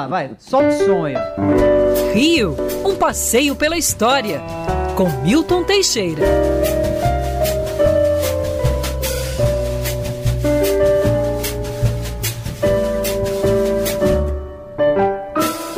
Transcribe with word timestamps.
Ah, 0.00 0.06
vai, 0.06 0.30
solta 0.38 0.90
o 0.90 1.04
aí. 1.04 1.14
Rio, 2.14 2.56
um 2.86 2.94
passeio 2.94 3.54
pela 3.54 3.76
história, 3.76 4.40
com 4.96 5.06
Milton 5.22 5.62
Teixeira. 5.62 6.22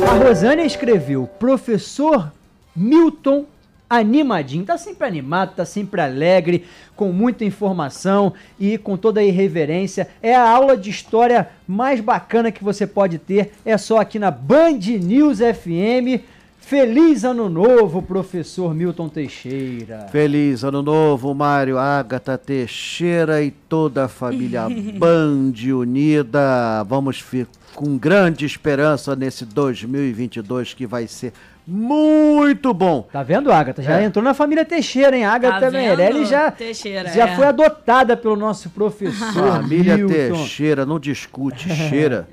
A 0.07 0.25
Rosânia 0.25 0.63
escreveu: 0.63 1.27
Professor 1.37 2.31
Milton 2.73 3.43
animadinho, 3.89 4.65
tá 4.65 4.77
sempre 4.77 5.07
animado, 5.07 5.55
tá 5.55 5.65
sempre 5.65 6.01
alegre, 6.01 6.65
com 6.95 7.11
muita 7.11 7.45
informação 7.45 8.33
e 8.59 8.77
com 8.77 8.97
toda 8.97 9.19
a 9.19 9.23
irreverência. 9.23 10.07
É 10.21 10.35
a 10.35 10.49
aula 10.49 10.75
de 10.75 10.89
história 10.89 11.49
mais 11.67 11.99
bacana 11.99 12.51
que 12.51 12.63
você 12.63 12.87
pode 12.87 13.17
ter, 13.17 13.51
é 13.63 13.77
só 13.77 13.99
aqui 13.99 14.17
na 14.17 14.31
Band 14.31 14.79
News 15.01 15.39
FM. 15.39 16.23
Feliz 16.65 17.25
ano 17.25 17.49
novo, 17.49 18.01
professor 18.01 18.73
Milton 18.73 19.09
Teixeira. 19.09 20.07
Feliz 20.09 20.63
ano 20.63 20.81
novo, 20.81 21.33
Mário, 21.35 21.77
Agatha 21.77 22.37
Teixeira 22.37 23.43
e 23.43 23.51
toda 23.51 24.05
a 24.05 24.07
família 24.07 24.67
Band 24.97 25.53
Unida. 25.77 26.81
Vamos 26.87 27.21
com 27.75 27.97
grande 27.97 28.45
esperança 28.45 29.13
nesse 29.13 29.45
2022 29.45 30.73
que 30.73 30.87
vai 30.87 31.05
ser 31.05 31.33
muito 31.65 32.73
bom. 32.73 33.03
Tá 33.11 33.23
vendo, 33.23 33.51
Agatha? 33.51 33.81
Já 33.81 34.01
é. 34.01 34.03
entrou 34.03 34.23
na 34.23 34.33
família 34.33 34.65
Teixeira, 34.65 35.15
hein? 35.15 35.25
Agatha 35.25 35.61
tá 35.61 35.71
Meirelli 35.71 36.25
já, 36.25 36.51
Teixeira, 36.51 37.09
já 37.09 37.29
é. 37.29 37.35
foi 37.35 37.45
adotada 37.45 38.17
pelo 38.17 38.35
nosso 38.35 38.69
professor. 38.69 39.33
Família 39.33 39.97
Milton. 39.97 40.13
Teixeira, 40.13 40.85
não 40.85 40.99
discute, 40.99 41.69
cheira. 41.73 42.27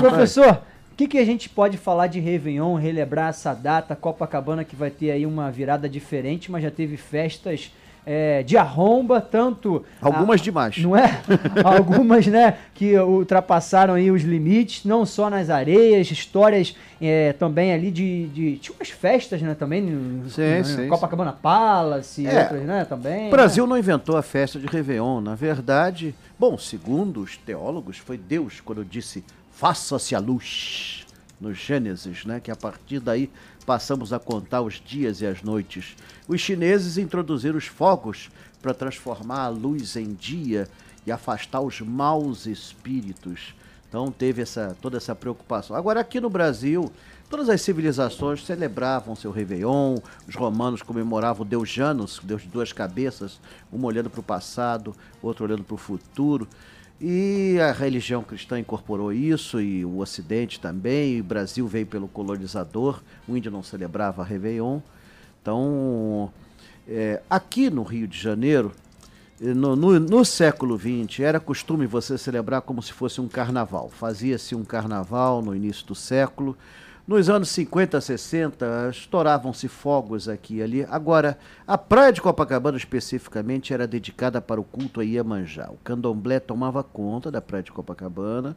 professor, 0.00 0.62
o 0.92 0.94
que, 0.96 1.06
que 1.06 1.18
a 1.18 1.24
gente 1.24 1.48
pode 1.48 1.76
falar 1.76 2.06
de 2.06 2.20
Réveillon, 2.20 2.74
relembrar 2.74 3.30
essa 3.30 3.54
data, 3.54 3.96
Copacabana 3.96 4.64
que 4.64 4.76
vai 4.76 4.90
ter 4.90 5.10
aí 5.10 5.26
uma 5.26 5.50
virada 5.50 5.88
diferente, 5.88 6.50
mas 6.50 6.62
já 6.62 6.70
teve 6.70 6.96
festas 6.96 7.72
é, 8.04 8.42
de 8.42 8.56
arromba, 8.56 9.20
tanto. 9.20 9.84
Algumas 10.00 10.40
a, 10.40 10.44
demais. 10.44 10.78
Não 10.78 10.96
é? 10.96 11.20
Algumas, 11.64 12.26
né, 12.26 12.58
que 12.74 12.98
ultrapassaram 12.98 13.94
aí 13.94 14.10
os 14.10 14.22
limites, 14.22 14.84
não 14.84 15.06
só 15.06 15.30
nas 15.30 15.50
areias, 15.50 16.10
histórias 16.10 16.76
é, 17.00 17.32
também 17.32 17.72
ali 17.72 17.90
de, 17.90 18.26
de. 18.28 18.56
Tinha 18.58 18.74
umas 18.76 18.90
festas, 18.90 19.40
né, 19.40 19.54
também. 19.54 19.82
Sim, 20.28 20.40
né, 20.40 20.64
sim. 20.64 20.88
Copacabana 20.88 21.32
sim. 21.32 21.38
Palace, 21.40 22.26
é, 22.26 22.42
outras, 22.42 22.62
né, 22.62 22.84
também. 22.84 23.28
O 23.28 23.30
Brasil 23.30 23.64
né? 23.66 23.70
não 23.70 23.78
inventou 23.78 24.16
a 24.16 24.22
festa 24.22 24.58
de 24.58 24.66
Réveillon. 24.66 25.20
Na 25.20 25.34
verdade, 25.34 26.14
bom, 26.38 26.58
segundo 26.58 27.20
os 27.20 27.36
teólogos, 27.36 27.98
foi 27.98 28.18
Deus 28.18 28.60
quando 28.60 28.84
disse: 28.84 29.24
faça-se 29.50 30.14
a 30.14 30.18
luz. 30.18 31.06
No 31.42 31.52
Gênesis, 31.52 32.24
né? 32.24 32.38
Que 32.38 32.52
a 32.52 32.56
partir 32.56 33.00
daí 33.00 33.28
passamos 33.66 34.12
a 34.12 34.20
contar 34.20 34.62
os 34.62 34.74
dias 34.74 35.20
e 35.20 35.26
as 35.26 35.42
noites. 35.42 35.96
Os 36.28 36.40
chineses 36.40 36.96
introduziram 36.96 37.58
os 37.58 37.66
fogos 37.66 38.30
para 38.62 38.72
transformar 38.72 39.40
a 39.40 39.48
luz 39.48 39.96
em 39.96 40.14
dia 40.14 40.68
e 41.04 41.10
afastar 41.10 41.60
os 41.60 41.80
maus 41.80 42.46
espíritos. 42.46 43.56
Então 43.88 44.12
teve 44.12 44.40
essa, 44.40 44.76
toda 44.80 44.96
essa 44.96 45.16
preocupação. 45.16 45.74
Agora 45.74 45.98
aqui 45.98 46.20
no 46.20 46.30
Brasil, 46.30 46.92
todas 47.28 47.48
as 47.48 47.60
civilizações 47.60 48.46
celebravam 48.46 49.16
seu 49.16 49.32
Réveillon, 49.32 49.96
os 50.28 50.36
romanos 50.36 50.80
comemoravam 50.80 51.44
o 51.44 51.48
Deus 51.48 51.68
Janus, 51.68 52.20
Deus 52.22 52.42
de 52.42 52.48
duas 52.48 52.72
cabeças, 52.72 53.40
um 53.72 53.84
olhando 53.84 54.08
para 54.08 54.20
o 54.20 54.22
passado, 54.22 54.94
outro 55.20 55.44
olhando 55.44 55.64
para 55.64 55.74
o 55.74 55.78
futuro. 55.78 56.46
E 57.00 57.58
a 57.60 57.72
religião 57.72 58.22
cristã 58.22 58.58
incorporou 58.58 59.12
isso, 59.12 59.60
e 59.60 59.84
o 59.84 59.98
Ocidente 59.98 60.60
também, 60.60 61.16
e 61.16 61.20
o 61.20 61.24
Brasil 61.24 61.66
veio 61.66 61.86
pelo 61.86 62.06
colonizador, 62.06 63.02
o 63.26 63.36
índio 63.36 63.50
não 63.50 63.62
celebrava 63.62 64.22
Réveillon. 64.22 64.80
Então, 65.40 66.32
é, 66.86 67.20
aqui 67.28 67.68
no 67.70 67.82
Rio 67.82 68.06
de 68.06 68.18
Janeiro, 68.18 68.72
no, 69.40 69.74
no, 69.74 69.98
no, 69.98 70.24
século 70.24 70.78
XX, 70.78 71.20
era 71.20 71.40
costume 71.40 71.84
você 71.84 72.16
celebrar 72.16 72.62
como 72.62 72.80
se 72.80 72.92
fosse 72.92 73.20
um 73.20 73.26
carnaval. 73.26 73.90
Fazia-se 73.90 74.54
um 74.54 74.64
carnaval 74.64 75.42
no 75.42 75.54
início 75.54 75.84
do 75.84 75.96
século, 75.96 76.56
nos 77.06 77.28
anos 77.28 77.48
50, 77.50 78.00
60, 78.00 78.90
estouravam-se 78.90 79.68
fogos 79.68 80.28
aqui 80.28 80.56
e 80.56 80.62
ali. 80.62 80.86
Agora, 80.88 81.38
a 81.66 81.76
praia 81.76 82.12
de 82.12 82.22
Copacabana 82.22 82.76
especificamente 82.76 83.74
era 83.74 83.86
dedicada 83.86 84.40
para 84.40 84.60
o 84.60 84.64
culto 84.64 85.00
a 85.00 85.04
Iemanjá. 85.04 85.68
O 85.70 85.78
candomblé 85.82 86.38
tomava 86.38 86.82
conta 86.82 87.30
da 87.30 87.40
praia 87.40 87.62
de 87.62 87.72
Copacabana 87.72 88.56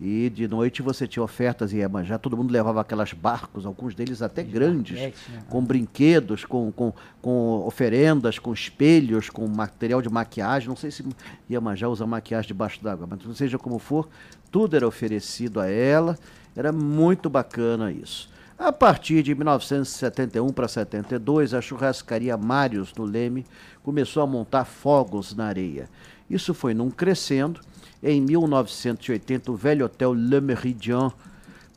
e 0.00 0.30
de 0.30 0.48
noite 0.48 0.80
você 0.80 1.06
tinha 1.06 1.22
ofertas 1.22 1.74
em 1.74 1.78
Iemanjá. 1.78 2.16
Todo 2.18 2.34
mundo 2.34 2.50
levava 2.50 2.80
aquelas 2.80 3.12
barcos, 3.12 3.66
alguns 3.66 3.94
deles 3.94 4.22
até 4.22 4.42
grandes, 4.42 4.98
né? 4.98 5.12
com 5.50 5.62
brinquedos, 5.62 6.46
com, 6.46 6.72
com, 6.72 6.92
com 7.20 7.66
oferendas, 7.66 8.38
com 8.38 8.50
espelhos, 8.52 9.28
com 9.28 9.46
material 9.46 10.00
de 10.00 10.08
maquiagem. 10.08 10.70
Não 10.70 10.76
sei 10.76 10.90
se 10.90 11.04
Iemanjá 11.50 11.86
usa 11.86 12.06
maquiagem 12.06 12.48
debaixo 12.48 12.82
d'água, 12.82 13.06
mas 13.06 13.36
seja 13.36 13.58
como 13.58 13.78
for, 13.78 14.08
tudo 14.50 14.74
era 14.74 14.88
oferecido 14.88 15.60
a 15.60 15.68
ela. 15.68 16.18
Era 16.56 16.72
muito 16.72 17.28
bacana 17.28 17.92
isso. 17.92 18.30
A 18.58 18.72
partir 18.72 19.22
de 19.22 19.34
1971 19.34 20.48
para 20.48 20.68
72, 20.68 21.54
a 21.54 21.60
churrascaria 21.60 22.36
Mários, 22.36 22.92
no 22.94 23.04
Leme, 23.04 23.46
começou 23.82 24.22
a 24.22 24.26
montar 24.26 24.64
fogos 24.64 25.34
na 25.34 25.46
areia. 25.46 25.88
Isso 26.28 26.54
foi 26.54 26.74
num 26.74 26.90
crescendo. 26.90 27.60
Em 28.02 28.20
1980, 28.20 29.52
o 29.52 29.56
velho 29.56 29.84
hotel 29.84 30.14
Le 30.14 30.40
Méridien 30.40 31.10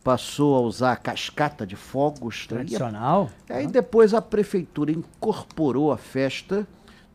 passou 0.04 0.56
a 0.56 0.62
usar 0.62 0.94
a 0.94 0.96
cascata 0.96 1.66
de 1.66 1.76
fogos. 1.76 2.48
Tradicional. 2.48 3.30
Né? 3.50 3.58
Aí 3.58 3.68
depois 3.68 4.14
a 4.14 4.22
prefeitura 4.22 4.92
incorporou 4.92 5.92
a 5.92 5.98
festa, 5.98 6.68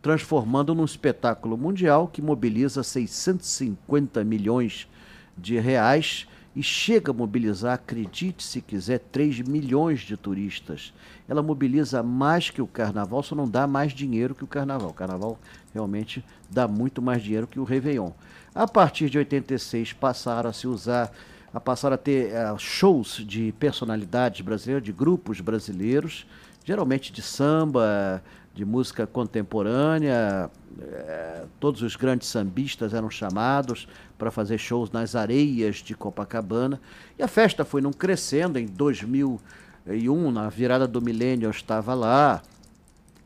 transformando 0.02 0.74
num 0.74 0.84
espetáculo 0.84 1.56
mundial 1.56 2.08
que 2.08 2.22
mobiliza 2.22 2.82
650 2.82 4.24
milhões 4.24 4.88
de 5.36 5.58
reais 5.58 6.26
e 6.54 6.62
chega 6.62 7.10
a 7.12 7.14
mobilizar, 7.14 7.74
acredite 7.74 8.42
se 8.42 8.60
quiser, 8.60 8.98
3 8.98 9.40
milhões 9.42 10.00
de 10.00 10.16
turistas. 10.16 10.92
Ela 11.28 11.42
mobiliza 11.42 12.02
mais 12.02 12.50
que 12.50 12.62
o 12.62 12.66
carnaval, 12.66 13.22
só 13.22 13.34
não 13.34 13.48
dá 13.48 13.66
mais 13.66 13.92
dinheiro 13.92 14.34
que 14.34 14.44
o 14.44 14.46
carnaval. 14.46 14.90
O 14.90 14.94
carnaval 14.94 15.38
realmente 15.72 16.24
dá 16.50 16.66
muito 16.66 17.00
mais 17.00 17.22
dinheiro 17.22 17.46
que 17.46 17.60
o 17.60 17.64
Réveillon. 17.64 18.10
A 18.54 18.66
partir 18.66 19.08
de 19.08 19.18
86 19.18 19.92
passaram 19.92 20.50
a 20.50 20.52
se 20.52 20.66
usar, 20.66 21.12
a 21.52 21.60
passaram 21.60 21.94
a 21.94 21.98
ter 21.98 22.32
uh, 22.32 22.58
shows 22.58 23.22
de 23.24 23.52
personalidades 23.52 24.40
brasileiras, 24.40 24.82
de 24.82 24.92
grupos 24.92 25.40
brasileiros, 25.40 26.26
geralmente 26.64 27.12
de 27.12 27.22
samba, 27.22 28.22
de 28.58 28.64
música 28.64 29.06
contemporânea. 29.06 30.50
É, 30.80 31.44
todos 31.60 31.80
os 31.80 31.94
grandes 31.94 32.26
sambistas 32.26 32.92
eram 32.92 33.08
chamados 33.08 33.86
para 34.18 34.32
fazer 34.32 34.58
shows 34.58 34.90
nas 34.90 35.14
areias 35.14 35.76
de 35.76 35.94
Copacabana. 35.94 36.80
E 37.16 37.22
a 37.22 37.28
festa 37.28 37.64
foi 37.64 37.80
num 37.80 37.92
crescendo 37.92 38.58
em 38.58 38.66
2001, 38.66 40.32
na 40.32 40.48
virada 40.48 40.88
do 40.88 41.00
milênio 41.00 41.46
eu 41.46 41.52
estava 41.52 41.94
lá. 41.94 42.42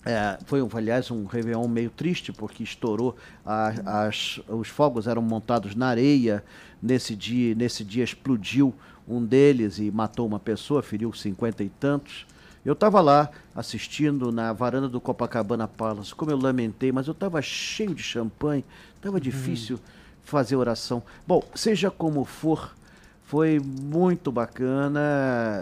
É, 0.05 0.39
foi, 0.45 0.61
aliás, 0.75 1.11
um 1.11 1.25
Réveillon 1.25 1.67
meio 1.67 1.89
triste, 1.89 2.31
porque 2.31 2.63
estourou, 2.63 3.17
a, 3.47 4.07
as, 4.07 4.39
os 4.49 4.69
fogos 4.69 5.07
eram 5.07 5.23
montados 5.23 5.75
na 5.75 5.87
areia. 5.87 6.45
Nesse 6.83 7.17
dia, 7.17 7.55
nesse 7.55 7.83
dia 7.85 8.05
explodiu 8.05 8.75
um 9.09 9.25
deles 9.25 9.79
e 9.79 9.91
matou 9.91 10.27
uma 10.27 10.39
pessoa, 10.39 10.83
feriu 10.83 11.11
cinquenta 11.15 11.65
e 11.65 11.71
tantos. 11.71 12.27
Eu 12.65 12.75
estava 12.75 13.01
lá 13.01 13.29
assistindo 13.55 14.31
na 14.31 14.53
varanda 14.53 14.89
do 14.89 15.01
Copacabana 15.01 15.67
Palace, 15.67 16.15
como 16.15 16.31
eu 16.31 16.39
lamentei, 16.39 16.93
mas 16.93 17.09
eu 17.09 17.13
estava 17.13 17.43
cheio 17.43 17.95
de 17.95 18.03
champanhe, 18.03 18.65
estava 18.97 19.17
uhum. 19.17 19.21
difícil 19.21 19.81
fazer 20.23 20.55
oração. 20.55 21.03
Bom, 21.27 21.43
seja 21.55 21.91
como 21.91 22.25
for, 22.25 22.73
foi 23.25 23.59
muito 23.59 24.31
bacana. 24.31 25.01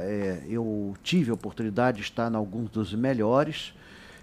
É, 0.02 0.42
eu 0.48 0.94
tive 1.02 1.30
a 1.30 1.34
oportunidade 1.34 1.98
de 1.98 2.02
estar 2.02 2.30
em 2.30 2.36
alguns 2.36 2.70
dos 2.70 2.92
melhores. 2.92 3.72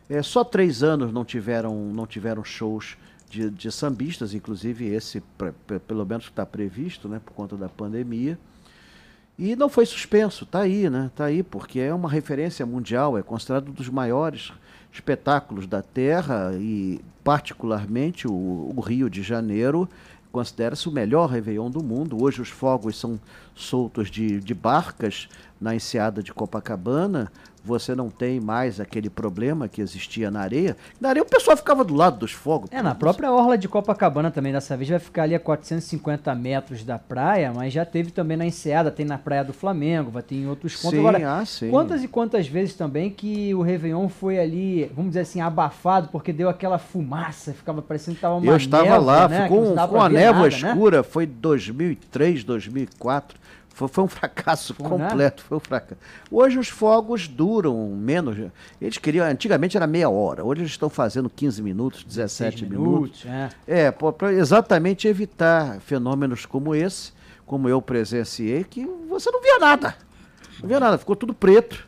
É, 0.10 0.22
só 0.22 0.44
três 0.44 0.84
anos 0.84 1.12
não 1.12 1.26
tiveram, 1.26 1.74
não 1.92 2.06
tiveram 2.06 2.44
shows 2.44 2.96
de, 3.30 3.50
de 3.50 3.72
sambistas, 3.72 4.34
inclusive 4.34 4.86
esse, 4.86 5.22
pelo 5.88 6.06
menos 6.06 6.26
está 6.26 6.46
previsto, 6.46 7.10
né, 7.10 7.20
por 7.26 7.34
conta 7.34 7.58
da 7.58 7.68
pandemia. 7.68 8.38
E 9.38 9.56
não 9.56 9.70
foi 9.70 9.86
suspenso, 9.86 10.46
está 10.46 10.62
aí, 10.62 10.90
né? 10.90 11.08
Está 11.08 11.26
aí, 11.26 11.44
porque 11.44 11.80
é 11.80 11.94
uma 11.94 12.10
referência 12.10 12.66
mundial, 12.66 13.18
é 13.18 13.22
considerado 13.22 13.70
um 13.70 13.72
dos 13.72 13.88
maiores 13.88 14.52
espetáculos 14.92 15.68
da 15.68 15.82
Terra 15.84 16.54
e, 16.56 17.00
particularmente, 17.24 18.28
o, 18.28 18.74
o 18.76 18.80
Rio 18.80 19.10
de 19.10 19.22
Janeiro 19.22 19.88
considera-se 20.32 20.90
o 20.90 20.92
melhor 20.92 21.30
Réveillon 21.30 21.70
do 21.70 21.84
mundo. 21.84 22.22
Hoje 22.22 22.42
os 22.42 22.50
fogos 22.50 23.00
são 23.00 23.20
soltos 23.56 24.10
de, 24.10 24.40
de 24.40 24.54
barcas 24.56 25.30
na 25.60 25.76
enseada 25.76 26.22
de 26.22 26.34
Copacabana, 26.34 27.32
você 27.68 27.94
não 27.94 28.10
tem 28.10 28.40
mais 28.40 28.80
aquele 28.80 29.10
problema 29.10 29.68
que 29.68 29.82
existia 29.82 30.32
na 30.32 30.40
areia. 30.40 30.78
Na 31.02 31.10
areia 31.10 31.22
o 31.22 31.28
pessoal 31.28 31.58
ficava 31.58 31.84
do 31.84 31.94
lado 31.94 32.18
dos 32.18 32.32
fogos. 32.32 32.70
É, 32.72 32.82
na 32.82 32.96
própria 32.96 33.32
orla 33.32 33.58
de 33.58 33.68
Copacabana 33.68 34.32
também, 34.32 34.54
dessa 34.54 34.78
vez 34.78 34.90
vai 34.90 35.00
ficar 35.00 35.24
ali 35.24 35.36
a 35.36 35.40
450 35.40 36.34
metros 36.34 36.84
da 36.84 36.98
praia, 36.98 37.52
mas 37.54 37.74
já 37.74 37.86
teve 37.86 38.12
também 38.12 38.38
na 38.38 38.46
Enseada, 38.46 38.90
tem 38.90 39.06
na 39.06 39.18
Praia 39.18 39.44
do 39.44 39.52
Flamengo, 39.52 40.10
vai 40.10 40.24
ter 40.24 40.36
em 40.36 40.48
outros 40.48 40.76
pontos. 40.76 40.92
Sim, 40.92 41.00
Agora, 41.00 41.40
ah, 41.40 41.46
sim. 41.46 41.70
quantas 41.70 42.04
e 42.04 42.08
quantas 42.08 42.48
vezes 42.48 42.74
também 42.76 43.10
que 43.10 43.54
o 43.54 43.62
Réveillon 43.62 44.08
foi 44.08 44.40
ali, 44.40 44.90
vamos 44.96 45.12
dizer 45.12 45.22
assim, 45.22 45.42
abafado, 45.42 46.08
porque 46.10 46.32
deu 46.32 46.48
aquela 46.48 46.78
fumaça, 46.78 47.54
ficava 47.54 47.82
parecendo 47.82 48.16
que 48.16 48.22
tava 48.22 48.36
uma 48.36 48.46
Eu 48.46 48.56
estava 48.56 48.84
névoa, 48.84 49.00
lá, 49.00 49.28
né, 49.28 49.44
ficou, 49.44 49.66
ficou 49.78 49.98
uma 49.98 50.10
névoa 50.10 50.50
nada, 50.50 50.62
né? 50.62 50.70
escura, 50.70 51.04
foi 51.04 51.26
2003, 51.26 52.46
2004. 52.46 53.38
Foi, 53.78 53.88
foi 53.88 54.04
um 54.06 54.08
fracasso 54.08 54.74
Foi, 54.76 54.98
né? 54.98 55.08
completo, 55.08 55.44
foi 55.44 55.58
um 55.58 55.60
fracasso. 55.60 56.02
Hoje 56.32 56.58
os 56.58 56.68
fogos 56.68 57.28
duram 57.28 57.90
menos. 57.96 58.36
Eles 58.82 58.98
queriam, 58.98 59.24
antigamente 59.24 59.78
era 59.78 59.86
meia 59.86 60.10
hora, 60.10 60.44
hoje 60.44 60.62
eles 60.62 60.72
estão 60.72 60.90
fazendo 60.90 61.30
15 61.30 61.62
minutos, 61.62 62.04
17 62.04 62.60
Seis 62.60 62.72
minutos. 62.72 63.24
é. 63.28 63.50
É, 63.68 63.92
para 63.92 64.34
exatamente 64.34 65.08
evitar 65.08 65.80
fenômenos 65.80 66.44
como 66.44 66.74
esse, 66.74 67.12
como 67.46 67.70
eu 67.70 67.80
presenciei, 67.80 68.64
que 68.64 68.84
você 69.08 69.30
não 69.30 69.44
via 69.44 69.60
nada. 69.60 69.96
Não 70.60 70.68
via 70.68 70.80
nada, 70.80 70.98
ficou 70.98 71.16
tudo 71.16 71.36
preto. 71.36 71.88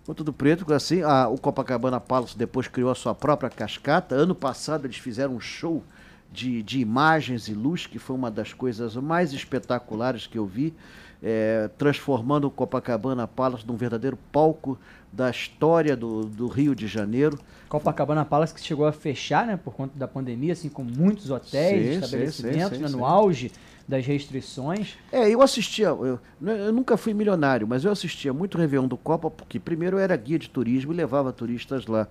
Ficou 0.00 0.16
tudo 0.16 0.32
preto, 0.32 0.74
assim. 0.74 1.02
A, 1.02 1.28
o 1.28 1.38
Copacabana 1.38 2.00
Palace 2.00 2.36
depois 2.36 2.66
criou 2.66 2.90
a 2.90 2.96
sua 2.96 3.14
própria 3.14 3.48
cascata. 3.48 4.16
Ano 4.16 4.34
passado 4.34 4.86
eles 4.86 4.96
fizeram 4.96 5.36
um 5.36 5.40
show 5.40 5.84
de, 6.32 6.64
de 6.64 6.80
imagens 6.80 7.46
e 7.46 7.54
luz, 7.54 7.86
que 7.86 7.98
foi 8.00 8.16
uma 8.16 8.28
das 8.28 8.52
coisas 8.52 8.96
mais 8.96 9.32
espetaculares 9.32 10.26
que 10.26 10.36
eu 10.36 10.44
vi, 10.46 10.74
é, 11.22 11.68
transformando 11.76 12.46
o 12.46 12.50
Copacabana 12.50 13.26
Palace 13.26 13.66
num 13.66 13.76
verdadeiro 13.76 14.18
palco 14.30 14.78
da 15.12 15.30
história 15.30 15.96
do, 15.96 16.24
do 16.24 16.46
Rio 16.46 16.74
de 16.74 16.86
Janeiro. 16.86 17.38
Copacabana 17.68 18.24
Palace 18.24 18.54
que 18.54 18.60
chegou 18.60 18.86
a 18.86 18.92
fechar, 18.92 19.46
né, 19.46 19.56
por 19.56 19.74
conta 19.74 19.98
da 19.98 20.06
pandemia, 20.06 20.52
assim, 20.52 20.68
com 20.68 20.84
muitos 20.84 21.30
hotéis, 21.30 21.86
Sim, 21.86 22.04
estabelecimentos, 22.04 22.76
sim, 22.76 22.82
né, 22.82 22.88
sim, 22.88 22.94
no 22.94 22.98
sim. 23.00 23.04
auge 23.04 23.52
das 23.88 24.04
restrições. 24.04 24.98
É, 25.10 25.30
eu 25.30 25.40
assistia, 25.40 25.86
eu, 25.86 26.20
eu 26.42 26.72
nunca 26.72 26.98
fui 26.98 27.14
milionário, 27.14 27.66
mas 27.66 27.84
eu 27.84 27.90
assistia 27.90 28.34
muito 28.34 28.58
Réveillon 28.58 28.86
do 28.86 28.98
Copa, 28.98 29.30
porque 29.30 29.58
primeiro 29.58 29.96
eu 29.96 30.00
era 30.00 30.14
guia 30.14 30.38
de 30.38 30.50
turismo 30.50 30.92
e 30.92 30.96
levava 30.96 31.32
turistas 31.32 31.86
lá. 31.86 32.06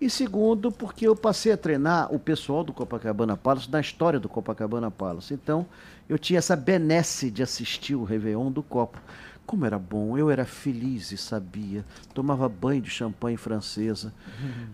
E 0.00 0.08
segundo, 0.08 0.72
porque 0.72 1.06
eu 1.06 1.14
passei 1.14 1.52
a 1.52 1.56
treinar 1.56 2.14
o 2.14 2.18
pessoal 2.18 2.64
do 2.64 2.72
Copacabana 2.72 3.36
Palace 3.36 3.70
na 3.70 3.80
história 3.80 4.18
do 4.18 4.28
Copacabana 4.28 4.90
Palace. 4.90 5.34
Então, 5.34 5.66
eu 6.08 6.16
tinha 6.18 6.38
essa 6.38 6.56
benesse 6.56 7.30
de 7.30 7.42
assistir 7.42 7.94
o 7.94 8.04
Réveillon 8.04 8.50
do 8.50 8.62
Copa. 8.62 8.98
Como 9.44 9.66
era 9.66 9.78
bom, 9.78 10.16
eu 10.16 10.30
era 10.30 10.44
feliz 10.44 11.10
e 11.10 11.16
sabia. 11.16 11.84
Tomava 12.14 12.48
banho 12.48 12.80
de 12.80 12.90
champanhe 12.90 13.36
francesa. 13.36 14.12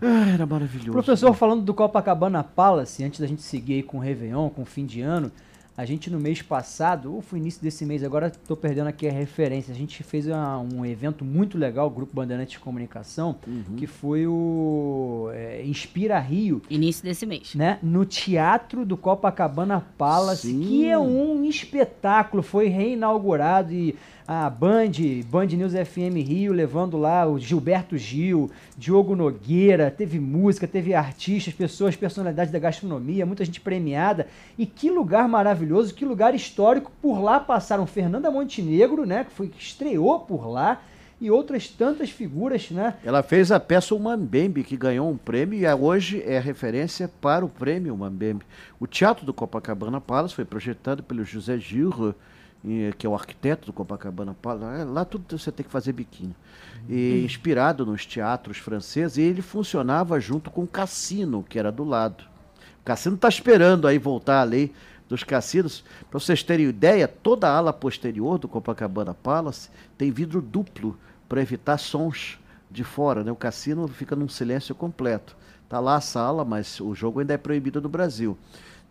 Ah, 0.01 0.29
era 0.29 0.45
maravilhoso. 0.45 0.91
Professor, 0.91 1.33
falando 1.33 1.63
do 1.63 1.73
Copacabana 1.73 2.43
Palace, 2.43 3.03
antes 3.03 3.19
da 3.19 3.25
gente 3.25 3.41
seguir 3.41 3.75
aí 3.75 3.83
com 3.83 3.97
o 3.97 4.01
Réveillon, 4.01 4.49
com 4.49 4.61
o 4.61 4.65
fim 4.65 4.85
de 4.85 5.01
ano, 5.01 5.31
a 5.77 5.83
gente 5.83 6.09
no 6.09 6.19
mês 6.19 6.41
passado, 6.41 7.13
ou 7.13 7.21
foi 7.21 7.37
início 7.39 7.61
desse 7.61 7.85
mês, 7.85 8.01
agora 8.03 8.27
estou 8.27 8.55
perdendo 8.55 8.87
aqui 8.87 9.07
a 9.07 9.11
referência, 9.11 9.73
a 9.73 9.77
gente 9.77 10.01
fez 10.03 10.25
uma- 10.25 10.57
um 10.59 10.85
evento 10.85 11.25
muito 11.25 11.57
legal, 11.57 11.87
o 11.87 11.89
Grupo 11.89 12.15
Bandeirantes 12.15 12.53
de 12.53 12.59
Comunicação, 12.59 13.35
Uhum. 13.45 13.75
que 13.75 13.85
foi 13.85 14.25
o 14.25 15.29
é, 15.33 15.63
Inspira 15.65 16.17
Rio, 16.19 16.61
Início 16.69 17.03
desse 17.03 17.25
mês. 17.25 17.53
né, 17.55 17.77
no 17.83 18.05
Teatro 18.05 18.85
do 18.85 18.95
Copacabana 18.95 19.85
Palace, 19.97 20.47
Sim. 20.49 20.59
que 20.61 20.85
é 20.89 20.97
um 20.97 21.43
espetáculo, 21.43 22.41
foi 22.41 22.67
reinaugurado 22.67 23.73
e 23.73 23.95
a 24.27 24.49
Band, 24.49 24.91
Band 25.29 25.45
News 25.47 25.73
FM 25.73 26.17
Rio, 26.25 26.51
levando 26.51 26.97
lá 26.97 27.27
o 27.27 27.37
Gilberto 27.37 27.97
Gil, 27.97 28.49
Diogo 28.75 29.15
Nogueira, 29.15 29.91
teve 29.91 30.19
música, 30.19 30.67
teve 30.67 30.95
artistas, 30.95 31.53
pessoas, 31.53 31.95
personalidades 31.95 32.51
da 32.51 32.57
gastronomia, 32.57 33.25
muita 33.25 33.45
gente 33.45 33.61
premiada. 33.61 34.27
E 34.57 34.65
que 34.65 34.89
lugar 34.89 35.27
maravilhoso, 35.27 35.93
que 35.93 36.03
lugar 36.03 36.33
histórico. 36.33 36.91
Por 37.01 37.21
lá 37.21 37.39
passaram 37.39 37.85
Fernanda 37.85 38.31
Montenegro, 38.31 39.05
né, 39.05 39.25
que 39.25 39.31
foi 39.31 39.47
que 39.47 39.61
estreou 39.61 40.19
por 40.19 40.47
lá, 40.47 40.81
e 41.21 41.31
outras 41.31 41.69
tantas 41.69 42.09
figuras, 42.09 42.69
né? 42.71 42.95
Ela 43.03 43.23
fez 43.23 43.49
a 43.51 43.59
peça 43.59 43.95
O 43.95 43.99
Mambembe, 43.99 44.63
que 44.63 44.75
ganhou 44.75 45.09
um 45.09 45.15
prêmio 45.15 45.57
e 45.57 45.65
é- 45.65 45.73
hoje 45.73 46.21
é 46.25 46.39
referência 46.39 47.09
para 47.21 47.45
o 47.45 47.49
prêmio 47.49 47.95
Mambembe. 47.95 48.43
O 48.79 48.85
Teatro 48.85 49.25
do 49.25 49.33
Copacabana 49.33 50.01
Palace 50.01 50.35
foi 50.35 50.43
projetado 50.43 51.01
pelo 51.01 51.23
José 51.23 51.57
Gilro, 51.57 52.13
eh, 52.67 52.93
que 52.97 53.05
é 53.05 53.09
o 53.09 53.13
arquiteto 53.13 53.67
do 53.67 53.73
Copacabana 53.73 54.35
Palace. 54.41 54.81
É, 54.81 54.83
Lá 54.83 55.05
tudo 55.05 55.37
você 55.37 55.51
tem 55.51 55.65
que 55.65 55.71
fazer 55.71 55.93
biquinho. 55.93 56.35
E 56.89 57.23
inspirado 57.25 57.85
nos 57.85 58.05
teatros 58.05 58.57
franceses, 58.57 59.17
e 59.17 59.21
ele 59.21 59.41
funcionava 59.41 60.19
junto 60.19 60.51
com 60.51 60.63
o 60.63 60.67
cassino, 60.67 61.43
que 61.47 61.57
era 61.57 61.71
do 61.71 61.83
lado. 61.83 62.23
O 62.81 62.85
cassino 62.85 63.15
está 63.15 63.27
esperando 63.27 63.87
aí 63.87 63.97
voltar 63.97 64.41
a 64.41 64.43
lei 64.43 64.71
dos 65.07 65.23
cassinos. 65.23 65.83
Para 66.09 66.19
vocês 66.19 66.43
terem 66.43 66.67
ideia, 66.67 67.07
toda 67.07 67.47
a 67.47 67.55
ala 67.55 67.73
posterior 67.73 68.37
do 68.37 68.47
Copacabana 68.47 69.13
Palace 69.13 69.69
tem 69.97 70.11
vidro 70.11 70.41
duplo 70.41 70.97
para 71.27 71.41
evitar 71.41 71.77
sons 71.77 72.39
de 72.69 72.83
fora. 72.83 73.23
Né? 73.23 73.31
O 73.31 73.35
cassino 73.35 73.87
fica 73.87 74.15
num 74.15 74.29
silêncio 74.29 74.75
completo. 74.75 75.35
Tá 75.67 75.79
lá 75.79 75.95
a 75.95 76.01
sala, 76.01 76.45
mas 76.45 76.79
o 76.79 76.93
jogo 76.93 77.19
ainda 77.19 77.33
é 77.33 77.37
proibido 77.37 77.81
no 77.81 77.89
Brasil. 77.89 78.37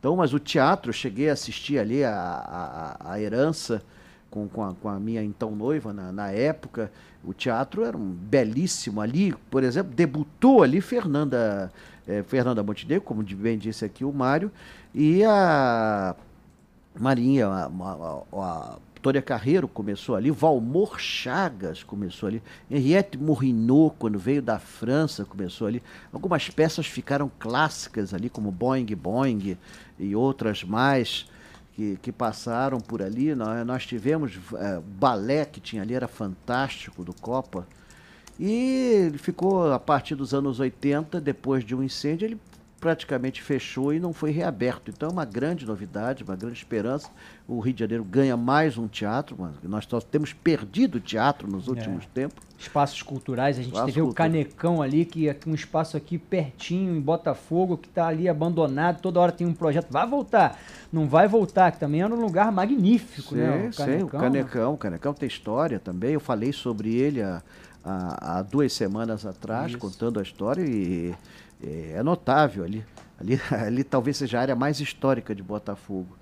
Então, 0.05 0.17
mas 0.17 0.35
o 0.35 0.39
teatro, 0.39 0.91
eu 0.91 0.93
cheguei 0.93 1.31
a 1.31 1.33
assistir 1.33 1.79
ali 1.79 2.05
a, 2.05 2.13
a, 2.13 3.13
a 3.13 3.19
herança 3.23 3.83
com, 4.31 4.47
com, 4.47 4.63
a, 4.63 4.75
com 4.75 4.87
a 4.87 5.01
minha 5.01 5.25
então 5.25 5.53
noiva 5.53 5.95
na, 5.95 6.13
na 6.13 6.31
época. 6.31 6.93
O 7.25 7.33
teatro 7.33 7.83
era 7.83 7.97
um 7.97 8.11
belíssimo 8.11 9.01
ali, 9.01 9.35
por 9.51 9.65
exemplo, 9.65 9.95
debutou 9.95 10.63
ali 10.63 10.83
Fernanda, 10.83 11.73
eh, 12.07 12.23
Fernanda 12.25 12.63
Montenegro, 12.63 13.01
como 13.01 13.23
bem 13.23 13.57
disse 13.57 13.83
aqui 13.83 14.05
o 14.05 14.13
Mário, 14.13 14.53
e 14.95 15.25
a 15.25 16.15
Marinha, 17.01 17.47
a, 17.47 17.65
a, 17.65 18.23
a, 18.43 18.77
Vitória 19.05 19.21
Carreiro 19.21 19.69
começou 19.69 20.17
ali, 20.17 20.31
Valmor 20.31 20.99
Chagas 20.99 21.83
começou 21.83 22.27
ali, 22.27 22.43
Henriette 22.71 23.19
Morrinot, 23.19 23.97
quando 23.99 24.19
veio 24.19 24.41
da 24.41 24.59
França, 24.59 25.27
começou 25.27 25.67
ali. 25.67 25.83
Algumas 26.11 26.49
peças 26.49 26.87
ficaram 26.87 27.31
clássicas 27.39 28.15
ali, 28.15 28.31
como 28.31 28.51
Boing 28.51 28.87
Boing 28.97 29.59
e 29.99 30.17
outras 30.17 30.65
mais 30.65 31.31
que, 31.75 31.99
que 32.01 32.11
passaram 32.11 32.81
por 32.81 33.03
ali. 33.03 33.35
Nós, 33.35 33.67
nós 33.67 33.87
tivemos 33.87 34.39
eh, 34.55 34.81
balé 34.99 35.45
que 35.45 35.61
tinha 35.61 35.83
ali, 35.83 35.93
era 35.93 36.09
fantástico, 36.09 37.05
do 37.05 37.13
Copa. 37.13 37.69
E 38.41 39.05
ele 39.05 39.19
ficou, 39.19 39.71
a 39.71 39.79
partir 39.79 40.15
dos 40.15 40.33
anos 40.33 40.61
80, 40.61 41.21
depois 41.21 41.63
de 41.63 41.75
um 41.75 41.83
incêndio, 41.83 42.25
ele 42.25 42.41
praticamente 42.85 43.41
fechou 43.41 43.95
e 43.95 43.99
não 43.99 44.13
foi 44.13 44.31
reaberto. 44.31 44.91
Então 44.91 45.09
é 45.09 45.13
uma 45.13 45.25
grande 45.25 45.65
novidade, 45.65 46.23
uma 46.23 46.37
grande 46.37 46.59
esperança. 46.59 47.11
O 47.47 47.61
Rio 47.61 47.75
de 47.75 47.81
Janeiro 47.81 48.03
ganha 48.03 48.39
mais 48.39 48.79
um 48.79 48.89
teatro, 48.89 49.37
mas 49.39 49.53
nós 49.65 49.85
só 49.85 50.01
temos 50.01 50.33
perdido 50.33 50.99
teatro 50.99 51.47
nos 51.47 51.69
últimos 51.69 52.07
tempos. 52.07 52.43
Espaços 52.59 53.03
culturais, 53.03 53.59
a 53.59 53.63
gente 53.63 53.73
Espaço 53.73 53.87
teve 53.87 54.01
o 54.01 54.07
cultural. 54.07 54.31
Canecão 54.31 54.81
ali, 54.81 55.05
que 55.05 55.29
é 55.29 55.37
um 55.47 55.55
espaço 55.55 55.95
aqui 55.95 56.17
pertinho, 56.17 56.97
em 56.97 57.01
Botafogo, 57.01 57.77
que 57.77 57.87
está 57.87 58.07
ali 58.07 58.31
abandonado, 58.31 59.03
toda 59.03 59.21
hora 59.21 59.31
tem 59.31 59.47
um 59.47 59.53
projeto, 59.53 59.89
vai 59.91 60.07
voltar, 60.09 60.59
não 60.91 61.07
vai 61.07 61.29
voltar, 61.29 61.71
que 61.71 61.79
também 61.79 62.01
era 62.01 62.15
um 62.15 62.19
lugar 62.19 62.51
magnífico, 62.51 63.35
né? 63.35 63.71
Sim, 63.71 63.85
sim, 63.85 64.03
o 64.03 64.05
né? 64.05 64.11
Canecão. 64.11 64.73
O 64.73 64.79
Canecão 64.79 65.13
tem 65.13 65.27
história 65.27 65.79
também. 65.79 66.13
Eu 66.13 66.21
falei 66.21 66.51
sobre 66.51 66.95
ele 66.95 67.21
há, 67.21 67.43
há, 67.85 68.39
há 68.39 68.43
duas 68.43 68.73
semanas 68.73 69.27
atrás, 69.27 69.73
Isso. 69.73 69.79
contando 69.79 70.19
a 70.19 70.23
história, 70.23 70.63
e, 70.63 71.15
e 71.63 71.93
é 71.93 72.03
notável 72.03 72.65
ali. 72.65 72.83
Ali, 73.21 73.39
ali 73.53 73.85
talvez 73.85 74.17
seja 74.17 74.39
a 74.39 74.41
área 74.41 74.57
mais 74.57 74.81
histórica 74.81 75.35
de 75.35 75.43
Botafogo. 75.43 76.17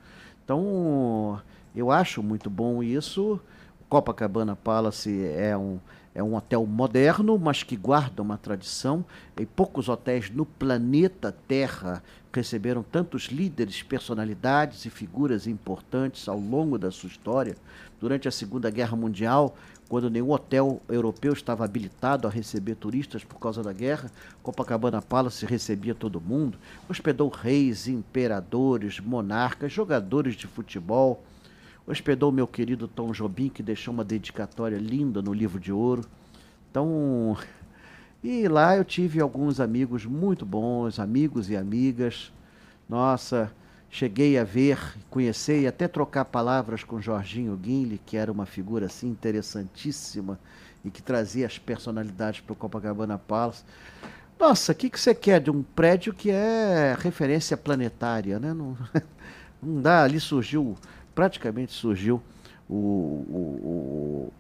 Então, 0.45 1.41
eu 1.75 1.91
acho 1.91 2.23
muito 2.23 2.51
bom 2.51 2.83
isso. 2.83 3.41
Copacabana 3.89 4.57
Palace 4.57 5.25
é 5.37 5.57
um, 5.57 5.79
é 6.15 6.23
um 6.23 6.35
hotel 6.35 6.67
moderno, 6.67 7.39
mas 7.39 7.63
que 7.63 7.77
guarda 7.77 8.23
uma 8.23 8.39
tradição. 8.39 9.05
E 9.39 9.45
poucos 9.45 9.89
hotéis 9.89 10.31
no 10.31 10.47
planeta 10.47 11.35
Terra 11.47 12.03
receberam 12.33 12.83
tantos 12.83 13.25
líderes, 13.25 13.83
personalidades 13.83 14.87
e 14.87 14.91
figuras 14.91 15.47
importantes 15.47 16.29
ao 16.29 16.39
longo 16.39 16.79
da 16.79 16.91
sua 16.91 17.09
história. 17.09 17.57
Durante 18.01 18.27
a 18.27 18.31
Segunda 18.31 18.71
Guerra 18.71 18.97
Mundial, 18.97 19.55
quando 19.93 20.09
nenhum 20.09 20.31
hotel 20.31 20.81
europeu 20.89 21.35
estava 21.35 21.67
habilitado 21.67 22.27
a 22.27 22.31
receber 22.31 22.77
turistas 22.77 23.25
por 23.25 23.39
causa 23.39 23.63
da 23.63 23.75
guerra, 23.75 24.11
Copacabana 24.43 25.03
Palace 25.03 25.45
recebia 25.45 25.95
todo 25.95 26.19
mundo, 26.19 26.57
hospedou 26.89 27.29
reis, 27.29 27.87
imperadores, 27.87 28.99
monarcas, 28.99 29.71
jogadores 29.71 30.35
de 30.35 30.47
futebol, 30.47 31.23
hospedou 31.87 32.33
meu 32.33 32.47
querido 32.47 32.89
Tom 32.89 33.13
Jobim, 33.13 33.51
que 33.51 33.63
deixou 33.63 33.93
uma 33.93 34.03
dedicatória 34.03 34.79
linda 34.79 35.21
no 35.21 35.35
livro 35.35 35.61
de 35.61 35.71
ouro. 35.71 36.07
Então, 36.71 37.37
e 38.25 38.49
lá 38.49 38.75
eu 38.75 38.87
tive 38.87 39.21
alguns 39.21 39.61
amigos 39.61 40.07
muito 40.07 40.47
bons, 40.47 40.99
amigos 40.99 41.51
e 41.51 41.55
amigas. 41.55 42.33
Nossa, 42.89 43.53
cheguei 43.93 44.39
a 44.39 44.43
ver, 44.43 44.79
conhecer 45.11 45.61
e 45.61 45.67
até 45.67 45.87
trocar 45.87 46.25
palavras 46.25 46.83
com 46.83 46.99
Jorginho 46.99 47.55
Guinle, 47.55 48.01
que 48.07 48.17
era 48.17 48.33
uma 48.33 48.47
figura 48.47 48.87
assim 48.87 49.07
interessantíssima 49.07 50.41
e 50.83 50.91
que 50.91 51.03
trazia 51.03 51.47
as 51.47 51.59
personalidades 51.59 52.41
para 52.41 52.55
o 52.55 52.57
Copacabana 52.57 53.19
Palace. 53.19 53.63
Nossa, 54.41 54.73
o 54.73 54.75
que, 54.75 54.89
que 54.89 54.99
você 54.99 55.15
quer 55.15 55.43
de 55.43 55.51
um 55.51 55.63
prédio 55.63 56.15
que 56.15 56.31
é 56.31 56.97
referência 56.99 57.55
planetária, 57.55 58.41
né? 58.41 58.55
Não, 58.55 58.77
não 59.63 59.83
dá, 59.83 60.05
ali 60.05 60.19
surgiu, 60.19 60.75
praticamente 61.15 61.73
surgiu 61.73 62.21
o, 62.69 62.75
o, 62.75 64.33